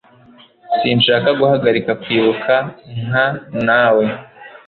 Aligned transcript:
Sinshaka 0.79 1.29
guhagarika 1.39 1.91
kwibuka 2.01 2.53
nka 3.05 3.25
nawe. 3.65 4.05